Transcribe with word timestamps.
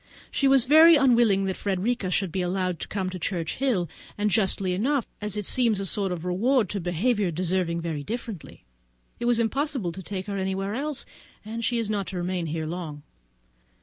She 0.31 0.47
was 0.47 0.65
very 0.65 0.95
unwilling 0.95 1.45
that 1.45 1.55
Frederica 1.55 2.09
should 2.09 2.31
be 2.31 2.41
allowed 2.41 2.79
to 2.79 2.87
come 2.87 3.11
to 3.11 3.19
Churchhill, 3.19 3.87
and 4.17 4.31
justly 4.31 4.73
enough, 4.73 5.05
as 5.21 5.37
it 5.37 5.45
seems 5.45 5.79
a 5.79 5.85
sort 5.85 6.11
of 6.11 6.25
reward 6.25 6.69
to 6.69 6.79
behaviour 6.79 7.29
deserving 7.29 7.81
very 7.81 8.01
differently; 8.01 8.63
but 9.19 9.25
it 9.25 9.25
was 9.25 9.39
impossible 9.39 9.91
to 9.91 10.01
take 10.01 10.25
her 10.25 10.39
anywhere 10.39 10.73
else, 10.73 11.05
and 11.45 11.63
she 11.63 11.77
is 11.77 11.87
not 11.91 12.07
to 12.07 12.17
remain 12.17 12.47
here 12.47 12.65
long. 12.65 13.03